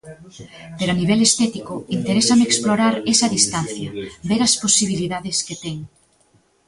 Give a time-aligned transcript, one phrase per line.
[0.77, 3.89] Pero a nivel estético interésame explorar esa distancia,
[4.29, 5.77] ver as posibilidades que ten.